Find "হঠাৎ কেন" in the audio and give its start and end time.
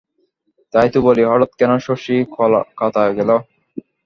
1.25-1.71